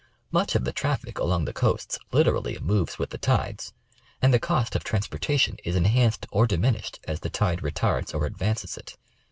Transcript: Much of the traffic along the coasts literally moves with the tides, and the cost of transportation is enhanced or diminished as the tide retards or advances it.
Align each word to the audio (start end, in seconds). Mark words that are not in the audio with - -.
Much 0.31 0.55
of 0.55 0.63
the 0.65 0.73
traffic 0.73 1.19
along 1.19 1.45
the 1.45 1.53
coasts 1.53 1.99
literally 2.11 2.57
moves 2.59 2.97
with 2.97 3.11
the 3.11 3.19
tides, 3.19 3.71
and 4.19 4.33
the 4.33 4.39
cost 4.39 4.75
of 4.75 4.83
transportation 4.83 5.57
is 5.63 5.75
enhanced 5.75 6.25
or 6.31 6.47
diminished 6.47 6.99
as 7.07 7.19
the 7.19 7.29
tide 7.29 7.59
retards 7.61 8.11
or 8.15 8.25
advances 8.25 8.77
it. 8.79 8.97